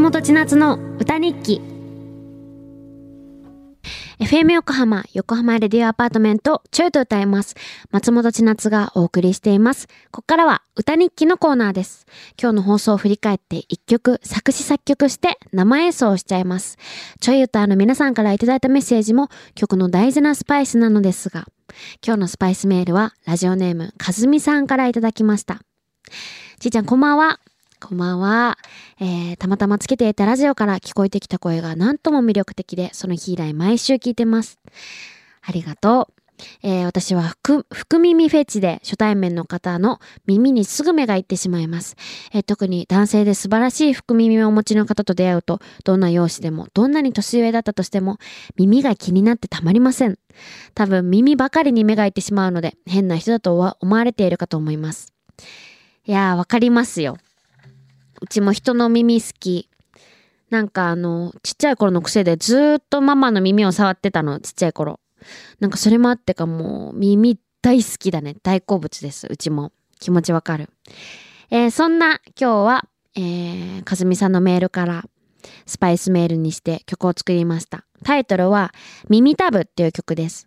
[0.00, 1.74] 本千夏の歌日記
[4.20, 7.56] FM 横浜、横浜レディオアパートメント、ちょいと歌います。
[7.90, 9.88] 松本千夏がお送りしています。
[10.12, 12.06] ここからは歌日記のコーナーです。
[12.40, 16.78] 今日の放送を振り返って一曲作詞作曲して生演奏をしちゃいます。
[17.20, 21.46] ちょい歌の皆さんからいただいたメッセージも曲の大事なスパイスなのですが、
[22.04, 25.60] 今日のスパイスメールはラジオネームかずみさんからいただきました。
[26.60, 27.40] ちーちゃんこんばんは。
[27.86, 28.56] こんばんは、
[28.98, 34.58] えー、たまたまつけていたラジオから聞こえてきた声が何とも魅力的で、その日以来毎週聞いてます。
[35.42, 36.14] ありがとう。
[36.62, 37.66] えー、私は福、
[37.98, 41.96] 耳フェチで初対面の方の耳にすぐ目がいってしまいます。
[42.32, 48.16] えー、特に男性で素晴らしい福耳をお持ちの方と出会うと、どんな容姿でも、どんなに年上だったとしても、
[48.56, 50.18] 耳が気になってたまりません。
[50.74, 55.12] 多分耳ばかりに目がいってしまうので、変な人だと思われているかと思います。
[56.06, 57.18] いやー、わかりますよ。
[58.24, 59.68] うちも人の耳好き。
[60.48, 64.98] なんかあの、ちっちゃい頃の癖でずっとママの耳を触ってたの、ちっちゃい頃。
[65.60, 68.36] なんかそれもあってかもう耳大好きだね。
[68.42, 69.26] 大好物です。
[69.28, 69.72] うちも。
[70.00, 70.70] 気持ちわかる。
[71.50, 75.04] えー、そんな今日は、えー、かずみさんのメールから
[75.66, 77.84] スパイスメールにして曲を作りました。
[78.04, 78.72] タイトルは
[79.10, 80.46] 耳タブっていう曲です。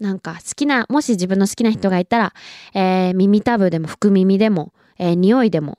[0.00, 2.34] なんか好きな、もし自分の好きな人がいたら、
[2.72, 5.78] えー、耳タブでも福耳でも、えー、匂いでも、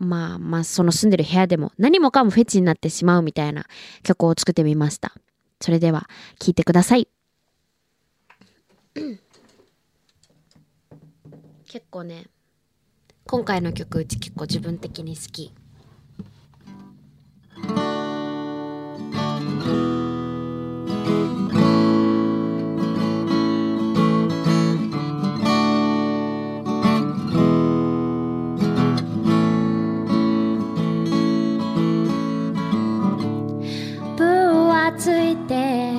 [0.00, 3.66] まあまあその住んでる部屋でも何もかもフェチになってしまうみたいな
[4.02, 5.14] 曲を作ってみました。
[5.60, 7.06] それでは聴いてください。
[11.68, 12.24] 結構ね、
[13.26, 15.52] 今回の曲うち結構自分的に好き。
[35.30, 35.92] いて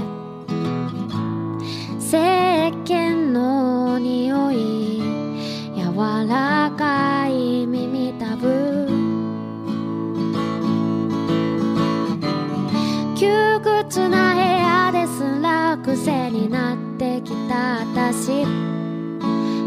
[2.00, 2.18] 石
[2.84, 5.02] 鹸の匂い
[5.74, 8.88] 柔らかい耳たぶ。
[13.16, 18.46] 窮屈な部屋ですら癖になってきた私。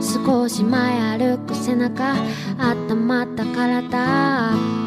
[0.03, 2.15] 少し前歩く背中
[2.59, 4.84] 温まった体。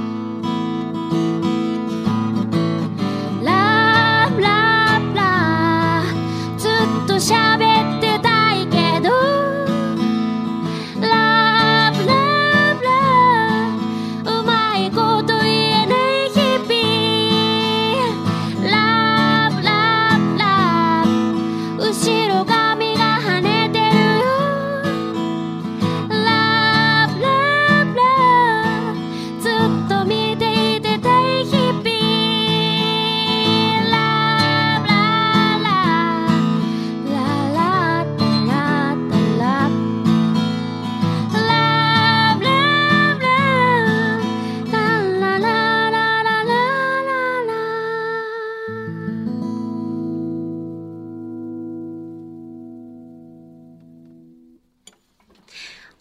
[7.20, 7.66] 喋
[7.98, 8.07] って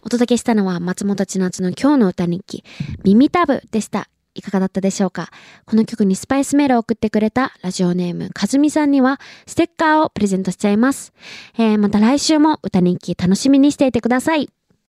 [0.07, 2.63] お届けしたのは松本千夏の今日の歌日記、
[3.03, 4.07] 耳たぶでした。
[4.35, 5.29] いかがだったでしょうか？
[5.65, 11.11] この曲にスパイスメールを送ってくれたラジオネームかずみさんにはステッカーをプレゼントしちゃいます。
[11.57, 14.49] えー、また来週も歌日記楽しみにしていてください。